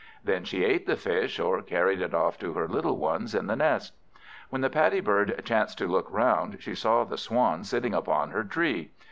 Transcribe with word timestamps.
Then 0.23 0.45
she 0.45 0.65
ate 0.65 0.87
the 0.87 0.95
fish, 0.97 1.37
or 1.39 1.61
carried 1.61 2.01
it 2.01 2.15
off 2.15 2.39
to 2.39 2.53
her 2.53 2.67
little 2.67 2.97
ones 2.97 3.35
in 3.35 3.45
the 3.45 3.55
nest. 3.55 3.93
When 4.49 4.61
the 4.61 4.69
Paddy 4.71 4.99
bird 4.99 5.39
chanced 5.45 5.77
to 5.77 5.87
look 5.87 6.07
round, 6.11 6.57
she 6.59 6.73
saw 6.73 7.03
the 7.03 7.19
Swan 7.19 7.63
sitting 7.63 7.93
upon 7.93 8.31
her 8.31 8.43
tree. 8.43 8.93